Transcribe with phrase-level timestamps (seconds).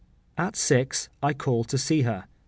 [0.35, 2.25] At six I called to see her.